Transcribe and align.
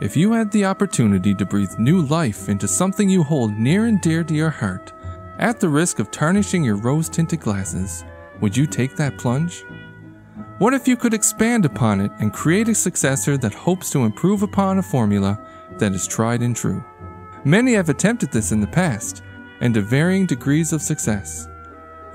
If 0.00 0.16
you 0.16 0.30
had 0.30 0.52
the 0.52 0.64
opportunity 0.64 1.34
to 1.34 1.44
breathe 1.44 1.76
new 1.76 2.02
life 2.02 2.48
into 2.48 2.68
something 2.68 3.10
you 3.10 3.24
hold 3.24 3.58
near 3.58 3.86
and 3.86 4.00
dear 4.00 4.22
to 4.22 4.32
your 4.32 4.48
heart, 4.48 4.92
at 5.40 5.58
the 5.58 5.68
risk 5.68 5.98
of 5.98 6.12
tarnishing 6.12 6.62
your 6.62 6.76
rose 6.76 7.08
tinted 7.08 7.40
glasses, 7.40 8.04
would 8.40 8.56
you 8.56 8.64
take 8.64 8.94
that 8.94 9.18
plunge? 9.18 9.64
What 10.58 10.72
if 10.72 10.86
you 10.86 10.96
could 10.96 11.14
expand 11.14 11.64
upon 11.64 12.00
it 12.00 12.12
and 12.20 12.32
create 12.32 12.68
a 12.68 12.76
successor 12.76 13.36
that 13.38 13.52
hopes 13.52 13.90
to 13.90 14.04
improve 14.04 14.44
upon 14.44 14.78
a 14.78 14.84
formula 14.84 15.36
that 15.78 15.92
is 15.92 16.06
tried 16.06 16.42
and 16.42 16.54
true? 16.54 16.84
Many 17.44 17.72
have 17.74 17.88
attempted 17.88 18.30
this 18.30 18.52
in 18.52 18.60
the 18.60 18.68
past, 18.68 19.24
and 19.60 19.74
to 19.74 19.80
varying 19.80 20.26
degrees 20.26 20.72
of 20.72 20.80
success, 20.80 21.48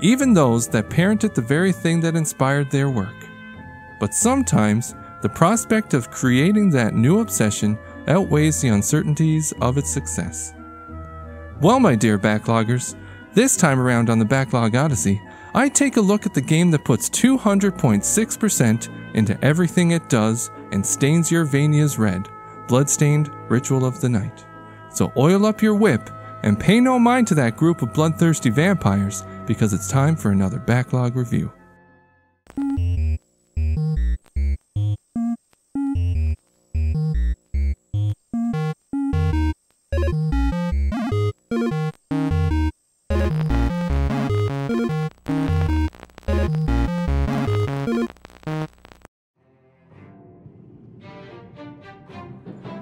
even 0.00 0.32
those 0.32 0.68
that 0.68 0.88
parented 0.88 1.34
the 1.34 1.42
very 1.42 1.72
thing 1.72 2.00
that 2.00 2.16
inspired 2.16 2.70
their 2.70 2.88
work. 2.88 3.28
But 4.00 4.14
sometimes, 4.14 4.94
the 5.24 5.28
prospect 5.30 5.94
of 5.94 6.10
creating 6.10 6.68
that 6.68 6.94
new 6.94 7.20
obsession 7.20 7.78
outweighs 8.08 8.60
the 8.60 8.68
uncertainties 8.68 9.54
of 9.62 9.78
its 9.78 9.88
success. 9.88 10.52
Well, 11.62 11.80
my 11.80 11.94
dear 11.94 12.18
backloggers, 12.18 12.94
this 13.32 13.56
time 13.56 13.80
around 13.80 14.10
on 14.10 14.18
the 14.18 14.26
Backlog 14.26 14.76
Odyssey, 14.76 15.18
I 15.54 15.70
take 15.70 15.96
a 15.96 16.02
look 16.02 16.26
at 16.26 16.34
the 16.34 16.42
game 16.42 16.70
that 16.72 16.84
puts 16.84 17.08
200.6% 17.08 19.14
into 19.14 19.42
everything 19.42 19.92
it 19.92 20.10
does 20.10 20.50
and 20.72 20.84
stains 20.84 21.32
your 21.32 21.46
Vanias 21.46 21.98
red, 21.98 22.28
Bloodstained 22.68 23.30
Ritual 23.48 23.86
of 23.86 24.02
the 24.02 24.10
Night. 24.10 24.44
So 24.90 25.10
oil 25.16 25.46
up 25.46 25.62
your 25.62 25.74
whip 25.74 26.10
and 26.42 26.60
pay 26.60 26.80
no 26.80 26.98
mind 26.98 27.28
to 27.28 27.34
that 27.36 27.56
group 27.56 27.80
of 27.80 27.94
bloodthirsty 27.94 28.50
vampires 28.50 29.24
because 29.46 29.72
it's 29.72 29.88
time 29.88 30.16
for 30.16 30.32
another 30.32 30.58
backlog 30.58 31.16
review. 31.16 31.50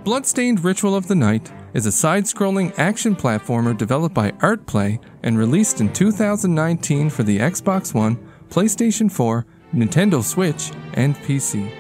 Bloodstained 0.05 0.65
Ritual 0.65 0.95
of 0.95 1.09
the 1.09 1.15
Night 1.15 1.53
is 1.75 1.87
a 1.87 1.93
side 1.93 2.25
scrolling 2.25 2.77
action 2.79 3.17
platformer 3.17 3.77
developed 3.77 4.15
by 4.15 4.33
Artplay 4.33 4.99
and 5.23 5.39
released 5.39 5.81
in 5.81 5.93
2019 5.93 7.09
for 7.09 7.23
the 7.23 7.39
Xbox 7.39 7.95
One, 7.95 8.17
PlayStation 8.49 9.11
4, 9.11 9.47
Nintendo 9.75 10.23
Switch, 10.23 10.71
and 10.95 11.17
PC. 11.17 11.73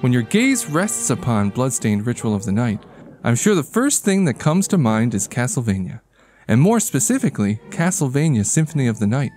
When 0.00 0.12
your 0.12 0.22
gaze 0.22 0.68
rests 0.68 1.10
upon 1.10 1.50
Bloodstained 1.50 2.06
Ritual 2.06 2.34
of 2.34 2.44
the 2.44 2.52
Night, 2.52 2.82
I'm 3.24 3.36
sure 3.36 3.54
the 3.54 3.62
first 3.62 4.04
thing 4.04 4.24
that 4.24 4.40
comes 4.40 4.66
to 4.68 4.76
mind 4.76 5.14
is 5.14 5.28
Castlevania, 5.28 6.00
and 6.48 6.60
more 6.60 6.80
specifically, 6.80 7.60
Castlevania 7.70 8.44
Symphony 8.44 8.86
of 8.86 8.98
the 8.98 9.06
Night. 9.06 9.32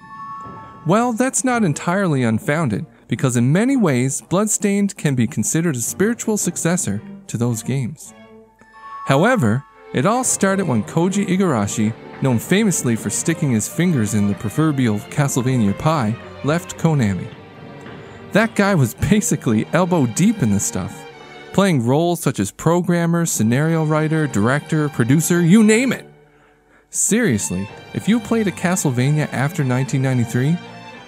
Well, 0.85 1.13
that's 1.13 1.43
not 1.43 1.63
entirely 1.63 2.23
unfounded, 2.23 2.85
because 3.07 3.37
in 3.37 3.51
many 3.51 3.75
ways, 3.75 4.21
Bloodstained 4.21 4.95
can 4.97 5.15
be 5.15 5.27
considered 5.27 5.75
a 5.75 5.81
spiritual 5.81 6.37
successor 6.37 7.01
to 7.27 7.37
those 7.37 7.63
games. 7.63 8.13
However, 9.05 9.63
it 9.93 10.05
all 10.05 10.23
started 10.23 10.67
when 10.67 10.83
Koji 10.83 11.27
Igarashi, 11.27 11.93
known 12.21 12.39
famously 12.39 12.95
for 12.95 13.09
sticking 13.09 13.51
his 13.51 13.67
fingers 13.67 14.13
in 14.13 14.27
the 14.27 14.35
proverbial 14.35 14.99
Castlevania 14.99 15.77
pie, 15.77 16.15
left 16.43 16.77
Konami. 16.77 17.27
That 18.31 18.55
guy 18.55 18.75
was 18.75 18.93
basically 19.09 19.67
elbow 19.73 20.05
deep 20.05 20.41
in 20.43 20.51
the 20.51 20.59
stuff, 20.59 21.05
playing 21.53 21.85
roles 21.85 22.21
such 22.21 22.39
as 22.39 22.51
programmer, 22.51 23.25
scenario 23.25 23.85
writer, 23.85 24.27
director, 24.27 24.89
producer, 24.89 25.41
you 25.41 25.63
name 25.63 25.93
it. 25.93 26.09
Seriously, 26.95 27.67
if 27.93 28.07
you 28.07 28.21
played 28.21 28.47
a 28.47 28.53
Castlevania 28.53 29.27
after 29.33 29.65
1993, 29.65 30.57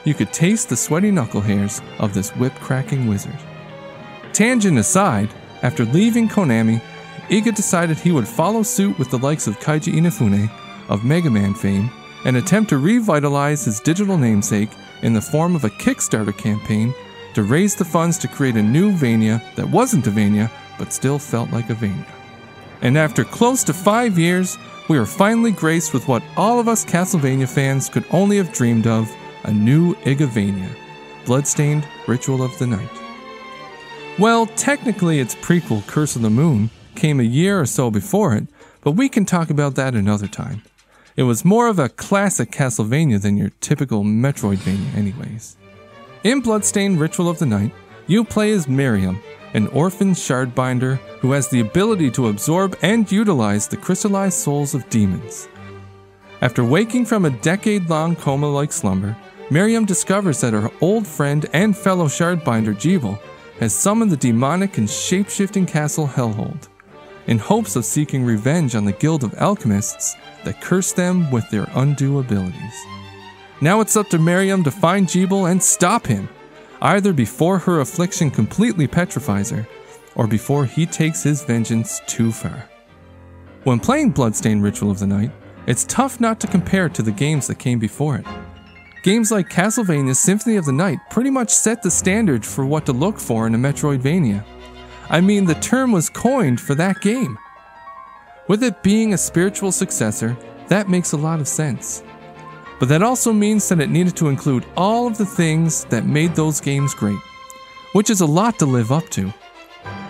you 0.03 0.13
could 0.13 0.33
taste 0.33 0.67
the 0.67 0.75
sweaty 0.75 1.11
knuckle 1.11 1.39
hairs 1.39 1.81
of 1.99 2.13
this 2.13 2.31
whip 2.31 2.53
cracking 2.55 3.07
wizard. 3.07 3.39
Tangent 4.33 4.77
aside, 4.77 5.29
after 5.61 5.85
leaving 5.85 6.27
Konami, 6.27 6.81
Iga 7.29 7.55
decided 7.55 7.97
he 7.97 8.11
would 8.11 8.27
follow 8.27 8.63
suit 8.63 8.99
with 8.99 9.09
the 9.09 9.17
likes 9.17 9.47
of 9.47 9.61
Keiji 9.61 9.93
Inafune 9.93 10.51
of 10.89 11.05
Mega 11.05 11.29
Man 11.29 11.53
fame 11.53 11.89
and 12.25 12.35
attempt 12.35 12.69
to 12.71 12.79
revitalize 12.79 13.63
his 13.63 13.79
digital 13.79 14.17
namesake 14.17 14.71
in 15.03 15.13
the 15.13 15.21
form 15.21 15.55
of 15.55 15.63
a 15.63 15.69
Kickstarter 15.69 16.37
campaign 16.37 16.93
to 17.33 17.43
raise 17.43 17.75
the 17.75 17.85
funds 17.85 18.17
to 18.17 18.27
create 18.27 18.57
a 18.57 18.61
new 18.61 18.91
Vania 18.91 19.41
that 19.55 19.69
wasn't 19.69 20.05
a 20.07 20.11
Vania 20.11 20.51
but 20.77 20.91
still 20.91 21.17
felt 21.17 21.49
like 21.51 21.69
a 21.69 21.75
Vania. 21.75 22.05
And 22.81 22.97
after 22.97 23.23
close 23.23 23.63
to 23.65 23.73
five 23.73 24.17
years, 24.17 24.57
we 24.88 24.97
are 24.97 25.05
finally 25.05 25.51
graced 25.51 25.93
with 25.93 26.07
what 26.07 26.23
all 26.35 26.59
of 26.59 26.67
us 26.67 26.85
Castlevania 26.85 27.47
fans 27.47 27.89
could 27.89 28.05
only 28.11 28.38
have 28.38 28.53
dreamed 28.53 28.88
of 28.88 29.11
a 29.43 29.51
new 29.51 29.95
Igavania, 30.05 30.69
Bloodstained 31.25 31.88
Ritual 32.07 32.43
of 32.43 32.57
the 32.59 32.67
Night. 32.67 32.89
Well, 34.19 34.45
technically, 34.45 35.19
its 35.19 35.35
prequel, 35.35 35.85
Curse 35.88 36.15
of 36.15 36.21
the 36.21 36.29
Moon, 36.29 36.69
came 36.95 37.19
a 37.19 37.23
year 37.23 37.59
or 37.59 37.65
so 37.65 37.91
before 37.91 38.33
it, 38.33 38.47
but 38.81 38.91
we 38.91 39.09
can 39.09 39.25
talk 39.25 39.49
about 39.49 39.75
that 39.75 39.94
another 39.94 40.27
time. 40.27 40.63
It 41.15 41.23
was 41.23 41.45
more 41.45 41.67
of 41.67 41.79
a 41.79 41.89
classic 41.89 42.51
Castlevania 42.51 43.21
than 43.21 43.38
your 43.38 43.51
typical 43.61 44.03
Metroidvania, 44.03 44.95
anyways. 44.95 45.57
In 46.23 46.41
Bloodstained 46.41 46.99
Ritual 46.99 47.29
of 47.29 47.39
the 47.39 47.45
Night, 47.45 47.73
you 48.07 48.23
play 48.23 48.51
as 48.51 48.67
Miriam, 48.67 49.21
an 49.53 49.67
orphan 49.67 50.13
shardbinder 50.13 50.97
who 51.19 51.31
has 51.31 51.47
the 51.47 51.59
ability 51.59 52.11
to 52.11 52.27
absorb 52.27 52.77
and 52.81 53.11
utilize 53.11 53.67
the 53.67 53.77
crystallized 53.77 54.37
souls 54.37 54.73
of 54.73 54.89
demons. 54.89 55.47
After 56.41 56.63
waking 56.63 57.05
from 57.05 57.25
a 57.25 57.31
decade 57.31 57.89
long 57.89 58.15
coma 58.15 58.47
like 58.47 58.71
slumber, 58.71 59.15
Miriam 59.49 59.85
discovers 59.85 60.41
that 60.41 60.53
her 60.53 60.69
old 60.81 61.07
friend 61.07 61.45
and 61.53 61.75
fellow 61.75 62.05
shardbinder 62.05 62.79
Gebel 62.79 63.19
has 63.59 63.73
summoned 63.73 64.11
the 64.11 64.17
demonic 64.17 64.77
and 64.77 64.89
shape-shifting 64.89 65.65
castle 65.65 66.07
Hellhold, 66.07 66.67
in 67.25 67.39
hopes 67.39 67.75
of 67.75 67.85
seeking 67.85 68.23
revenge 68.23 68.75
on 68.75 68.85
the 68.85 68.91
guild 68.91 69.23
of 69.23 69.33
alchemists 69.35 70.15
that 70.43 70.61
cursed 70.61 70.95
them 70.95 71.31
with 71.31 71.49
their 71.49 71.67
undue 71.73 72.19
abilities. 72.19 72.85
Now 73.59 73.81
it's 73.81 73.95
up 73.95 74.09
to 74.09 74.19
Miriam 74.19 74.63
to 74.63 74.69
find 74.69 75.07
Gebel 75.07 75.47
and 75.47 75.63
stop 75.63 76.05
him, 76.05 76.29
either 76.81 77.13
before 77.13 77.59
her 77.59 77.79
affliction 77.79 78.29
completely 78.29 78.88
petrifies 78.88 79.49
her, 79.49 79.67
or 80.15 80.27
before 80.27 80.65
he 80.65 80.85
takes 80.85 81.23
his 81.23 81.43
vengeance 81.43 82.01
too 82.07 82.31
far. 82.31 82.69
When 83.63 83.79
playing 83.79 84.11
Bloodstained 84.11 84.63
Ritual 84.63 84.91
of 84.91 84.99
the 84.99 85.07
Night, 85.07 85.31
it's 85.67 85.83
tough 85.85 86.19
not 86.19 86.39
to 86.39 86.47
compare 86.47 86.85
it 86.85 86.93
to 86.95 87.01
the 87.01 87.11
games 87.11 87.47
that 87.47 87.59
came 87.59 87.79
before 87.79 88.15
it. 88.15 88.25
Games 89.03 89.31
like 89.31 89.49
Castlevania 89.49 90.15
Symphony 90.15 90.55
of 90.55 90.65
the 90.65 90.71
Night 90.71 90.99
pretty 91.09 91.29
much 91.29 91.49
set 91.49 91.83
the 91.83 91.91
standard 91.91 92.45
for 92.45 92.65
what 92.65 92.85
to 92.85 92.94
look 92.94 93.19
for 93.19 93.45
in 93.45 93.55
a 93.55 93.57
Metroidvania. 93.57 94.44
I 95.09 95.21
mean, 95.21 95.45
the 95.45 95.55
term 95.55 95.91
was 95.91 96.09
coined 96.09 96.59
for 96.59 96.75
that 96.75 97.01
game. 97.01 97.38
With 98.47 98.63
it 98.63 98.83
being 98.83 99.13
a 99.13 99.17
spiritual 99.17 99.71
successor, 99.71 100.38
that 100.67 100.89
makes 100.89 101.11
a 101.11 101.17
lot 101.17 101.39
of 101.39 101.47
sense. 101.47 102.03
But 102.79 102.89
that 102.89 103.01
also 103.01 103.33
means 103.33 103.67
that 103.69 103.79
it 103.79 103.89
needed 103.89 104.15
to 104.17 104.29
include 104.29 104.65
all 104.75 105.07
of 105.07 105.17
the 105.17 105.25
things 105.25 105.85
that 105.85 106.05
made 106.05 106.35
those 106.35 106.61
games 106.61 106.93
great, 106.93 107.19
which 107.93 108.09
is 108.09 108.21
a 108.21 108.25
lot 108.25 108.59
to 108.59 108.65
live 108.65 108.91
up 108.91 109.09
to. 109.09 109.33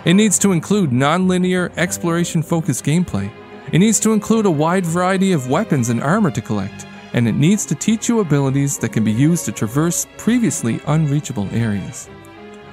It 0.04 0.14
needs 0.14 0.38
to 0.40 0.52
include 0.52 0.92
non 0.92 1.28
linear, 1.28 1.72
exploration 1.76 2.42
focused 2.42 2.84
gameplay. 2.84 3.30
It 3.72 3.78
needs 3.78 4.00
to 4.00 4.12
include 4.12 4.46
a 4.46 4.50
wide 4.50 4.86
variety 4.86 5.32
of 5.32 5.48
weapons 5.48 5.88
and 5.88 6.02
armor 6.02 6.30
to 6.30 6.40
collect, 6.40 6.86
and 7.12 7.28
it 7.28 7.34
needs 7.34 7.66
to 7.66 7.74
teach 7.74 8.08
you 8.08 8.20
abilities 8.20 8.78
that 8.78 8.92
can 8.92 9.04
be 9.04 9.12
used 9.12 9.44
to 9.46 9.52
traverse 9.52 10.06
previously 10.16 10.80
unreachable 10.86 11.48
areas. 11.52 12.08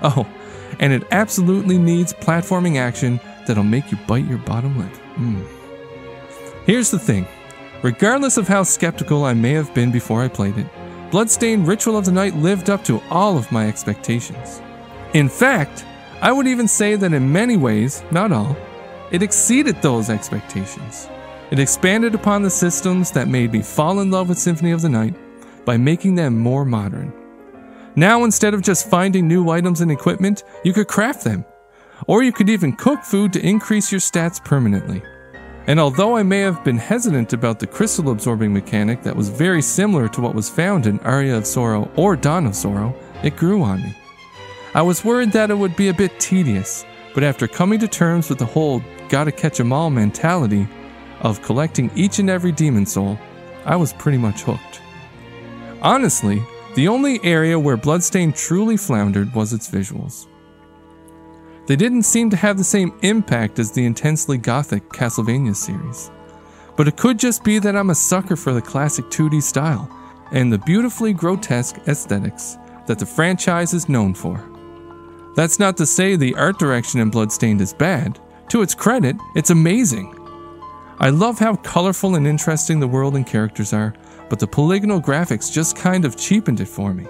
Oh, 0.02 0.28
and 0.80 0.94
it 0.94 1.04
absolutely 1.12 1.78
needs 1.78 2.14
platforming 2.14 2.78
action 2.78 3.20
that'll 3.48 3.64
make 3.64 3.92
you 3.92 3.98
bite 4.08 4.26
your 4.26 4.38
bottom 4.40 4.78
lip. 4.78 4.92
Mm. 5.16 5.46
Here's 6.66 6.92
the 6.92 7.00
thing 7.00 7.28
regardless 7.86 8.38
of 8.38 8.48
how 8.48 8.64
skeptical 8.64 9.26
I 9.26 9.36
may 9.36 9.52
have 9.52 9.72
been 9.76 9.92
before 9.92 10.24
I 10.24 10.28
played 10.28 10.58
it, 10.58 10.66
Bloodstained 11.12 11.68
Ritual 11.68 11.96
of 11.96 12.06
the 12.06 12.12
Night 12.12 12.36
lived 12.36 12.72
up 12.72 12.84
to 12.86 13.00
all 13.12 13.38
of 13.38 13.52
my 13.52 13.68
expectations. 13.68 14.60
In 15.14 15.30
fact, 15.30 15.86
I 16.20 16.32
would 16.32 16.48
even 16.48 16.68
say 16.68 16.96
that 16.96 17.14
in 17.14 17.32
many 17.32 17.58
ways, 17.58 18.02
not 18.10 18.32
all, 18.32 18.58
it 19.12 19.22
exceeded 19.22 19.80
those 19.84 20.10
expectations. 20.10 21.08
It 21.52 21.60
expanded 21.60 22.16
upon 22.16 22.42
the 22.42 22.50
systems 22.50 23.12
that 23.12 23.28
made 23.28 23.54
me 23.54 23.62
fall 23.62 24.00
in 24.00 24.10
love 24.10 24.30
with 24.30 24.40
Symphony 24.40 24.72
of 24.72 24.82
the 24.82 24.90
Night 24.90 25.14
by 25.64 25.78
making 25.78 26.16
them 26.16 26.40
more 26.40 26.66
modern. 26.66 27.14
Now, 27.96 28.24
instead 28.24 28.56
of 28.56 28.64
just 28.64 28.90
finding 28.90 29.28
new 29.28 29.52
items 29.52 29.82
and 29.82 29.92
equipment, 29.92 30.44
you 30.64 30.74
could 30.74 30.88
craft 30.88 31.24
them. 31.24 31.46
Or 32.08 32.24
you 32.24 32.32
could 32.32 32.50
even 32.50 32.76
cook 32.76 33.04
food 33.04 33.32
to 33.34 33.48
increase 33.48 33.92
your 33.92 34.02
stats 34.02 34.44
permanently. 34.44 35.04
And 35.68 35.80
although 35.80 36.16
I 36.16 36.22
may 36.22 36.42
have 36.42 36.64
been 36.64 36.78
hesitant 36.78 37.34
about 37.34 37.60
the 37.60 37.66
crystal 37.66 38.12
absorbing 38.12 38.54
mechanic 38.54 39.02
that 39.02 39.16
was 39.16 39.30
very 39.30 39.64
similar 39.64 40.08
to 40.10 40.22
what 40.22 40.36
was 40.36 40.50
found 40.50 40.86
in 40.86 41.00
Aria 41.00 41.36
of 41.38 41.48
Sorrow 41.48 41.90
or 41.96 42.16
Dawn 42.16 42.46
of 42.46 42.56
Sorrow, 42.56 42.96
it 43.24 43.36
grew 43.36 43.64
on 43.64 43.82
me. 43.82 43.96
I 44.76 44.84
was 44.84 45.04
worried 45.04 45.32
that 45.32 45.50
it 45.50 45.58
would 45.58 45.76
be 45.76 45.88
a 45.88 45.94
bit 45.94 46.20
tedious, 46.20 46.86
but 47.16 47.24
after 47.24 47.48
coming 47.48 47.80
to 47.80 47.88
terms 47.88 48.30
with 48.30 48.38
the 48.38 48.46
whole 48.46 48.84
gotta 49.10 49.32
catch 49.32 49.60
'em 49.60 49.74
all 49.74 49.90
mentality 49.90 50.68
of 51.22 51.42
collecting 51.42 51.90
each 51.96 52.20
and 52.20 52.30
every 52.30 52.52
demon 52.52 52.86
soul, 52.86 53.18
I 53.66 53.76
was 53.76 53.94
pretty 53.94 54.20
much 54.20 54.44
hooked. 54.44 54.82
Honestly, 55.82 56.44
the 56.76 56.88
only 56.88 57.24
area 57.24 57.58
where 57.58 57.78
Bloodstained 57.78 58.36
truly 58.36 58.78
floundered 58.78 59.34
was 59.34 59.54
its 59.54 59.68
visuals. 59.68 60.28
They 61.68 61.76
didn't 61.76 62.04
seem 62.04 62.30
to 62.30 62.38
have 62.38 62.58
the 62.58 62.64
same 62.64 62.98
impact 63.02 63.58
as 63.58 63.72
the 63.72 63.86
intensely 63.86 64.38
gothic 64.38 64.88
Castlevania 64.90 65.56
series. 65.56 66.12
But 66.76 66.88
it 66.88 66.98
could 66.98 67.18
just 67.18 67.44
be 67.44 67.58
that 67.60 67.76
I'm 67.76 67.90
a 67.90 67.96
sucker 67.96 68.36
for 68.36 68.54
the 68.54 68.62
classic 68.62 69.06
2D 69.06 69.42
style 69.42 69.90
and 70.32 70.52
the 70.52 70.60
beautifully 70.60 71.14
grotesque 71.14 71.78
aesthetics 71.88 72.58
that 72.86 73.00
the 73.00 73.06
franchise 73.06 73.74
is 73.74 73.90
known 73.90 74.14
for. 74.14 74.44
That's 75.36 75.60
not 75.60 75.76
to 75.78 75.86
say 75.86 76.16
the 76.16 76.36
art 76.36 76.60
direction 76.60 77.00
in 77.00 77.10
Bloodstained 77.10 77.62
is 77.62 77.74
bad. 77.74 78.20
To 78.50 78.62
its 78.62 78.76
credit, 78.76 79.16
it's 79.36 79.50
amazing. 79.50 80.16
I 81.00 81.10
love 81.10 81.40
how 81.40 81.56
colorful 81.58 82.16
and 82.16 82.28
interesting 82.28 82.80
the 82.80 82.88
world 82.88 83.16
and 83.16 83.26
characters 83.26 83.74
are, 83.74 83.94
but 84.30 84.40
the 84.40 84.48
polygonal 84.48 85.02
graphics 85.02 85.52
just 85.52 85.76
kind 85.76 86.06
of 86.06 86.16
cheapened 86.16 86.62
it 86.62 86.68
for 86.68 86.94
me. 86.94 87.06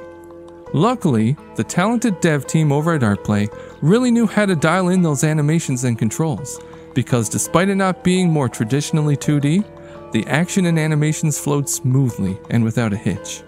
Luckily, 0.76 1.38
the 1.56 1.64
talented 1.64 2.20
dev 2.20 2.46
team 2.48 2.74
over 2.74 2.94
at 2.94 3.02
Artplay 3.02 3.48
really 3.82 4.12
knew 4.12 4.28
how 4.28 4.46
to 4.46 4.58
dial 4.58 4.90
in 4.90 5.02
those 5.02 5.24
animations 5.24 5.86
and 5.86 5.98
controls, 5.98 6.60
because 6.94 7.30
despite 7.30 7.70
it 7.70 7.76
not 7.76 8.04
being 8.04 8.30
more 8.30 8.50
traditionally 8.50 9.16
2D, 9.16 9.64
the 10.12 10.28
action 10.28 10.66
and 10.66 10.78
animations 10.78 11.40
flowed 11.40 11.70
smoothly 11.70 12.38
and 12.50 12.62
without 12.62 12.92
a 12.92 12.98
hitch. 12.98 13.42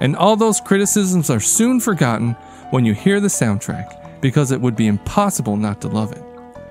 And 0.00 0.16
all 0.16 0.36
those 0.36 0.58
criticisms 0.58 1.28
are 1.28 1.38
soon 1.38 1.80
forgotten 1.80 2.32
when 2.70 2.86
you 2.86 2.94
hear 2.94 3.20
the 3.20 3.28
soundtrack, 3.28 4.22
because 4.22 4.50
it 4.50 4.60
would 4.62 4.74
be 4.74 4.86
impossible 4.86 5.58
not 5.58 5.82
to 5.82 5.88
love 5.88 6.12
it. 6.12 6.24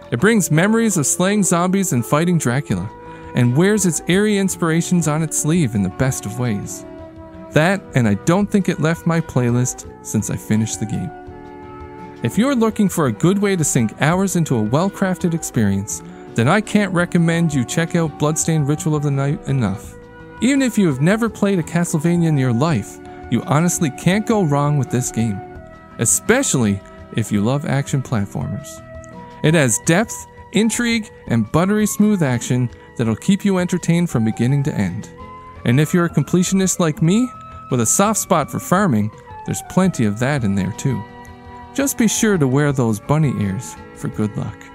It 0.10 0.20
brings 0.20 0.50
memories 0.50 0.98
of 0.98 1.06
slaying 1.06 1.44
zombies 1.44 1.94
and 1.94 2.04
fighting 2.04 2.40
Dracula, 2.40 2.90
and 3.36 3.56
wears 3.56 3.86
its 3.86 4.02
airy 4.08 4.40
inspirations 4.40 5.08
on 5.08 5.22
its 5.22 5.38
sleeve 5.38 5.76
in 5.76 5.84
the 5.84 5.90
best 5.90 6.26
of 6.26 6.40
ways. 6.40 6.84
That, 7.54 7.82
and 7.96 8.08
I 8.08 8.16
don't 8.16 8.50
think 8.50 8.68
it 8.68 8.80
left 8.80 9.06
my 9.06 9.22
playlist 9.22 9.88
since 10.06 10.30
I 10.30 10.36
finished 10.36 10.80
the 10.80 10.86
game. 10.86 11.12
If 12.24 12.38
you're 12.38 12.56
looking 12.56 12.90
for 12.90 13.08
a 13.08 13.12
good 13.12 13.38
way 13.38 13.56
to 13.56 13.64
sink 13.64 13.94
hours 14.02 14.36
into 14.36 14.56
a 14.56 14.62
well 14.62 14.90
crafted 14.90 15.34
experience, 15.34 16.02
then 16.36 16.48
I 16.48 16.62
can't 16.62 16.94
recommend 16.94 17.54
you 17.54 17.64
check 17.64 17.96
out 17.96 18.18
Bloodstained 18.18 18.68
Ritual 18.68 18.96
of 18.96 19.04
the 19.04 19.12
Night 19.12 19.48
enough. 19.48 19.94
Even 20.42 20.62
if 20.62 20.78
you 20.78 20.88
have 20.88 21.02
never 21.02 21.30
played 21.30 21.60
a 21.60 21.64
Castlevania 21.64 22.28
in 22.28 22.38
your 22.38 22.54
life, 22.54 22.98
you 23.30 23.44
honestly 23.44 23.92
can't 23.92 24.26
go 24.26 24.44
wrong 24.44 24.78
with 24.78 24.90
this 24.90 25.12
game, 25.12 25.40
especially 26.00 26.82
if 27.16 27.32
you 27.32 27.42
love 27.42 27.66
action 27.66 28.02
platformers. 28.02 28.82
It 29.44 29.54
has 29.54 29.80
depth, 29.86 30.16
intrigue, 30.54 31.10
and 31.28 31.52
buttery 31.52 31.86
smooth 31.86 32.24
action 32.24 32.70
that'll 32.98 33.16
keep 33.16 33.46
you 33.46 33.60
entertained 33.60 34.10
from 34.10 34.26
beginning 34.26 34.64
to 34.64 34.74
end. 34.74 35.12
And 35.66 35.80
if 35.80 35.94
you're 35.94 36.06
a 36.06 36.10
completionist 36.10 36.80
like 36.80 37.02
me, 37.02 37.30
with 37.74 37.82
a 37.82 37.86
soft 37.88 38.20
spot 38.20 38.52
for 38.52 38.60
farming, 38.60 39.10
there's 39.48 39.64
plenty 39.64 40.06
of 40.06 40.20
that 40.20 40.44
in 40.44 40.54
there 40.54 40.72
too. 40.74 41.04
Just 41.74 41.98
be 41.98 42.08
sure 42.08 42.38
to 42.38 42.48
wear 42.48 42.72
those 42.72 43.00
bunny 43.00 43.34
ears 43.40 43.76
for 43.96 44.10
good 44.10 44.38
luck. 44.38 44.73